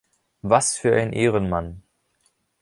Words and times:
Was 0.41 0.75
für 0.77 0.95
ein 0.95 1.13
Ehrenmann! 1.13 1.83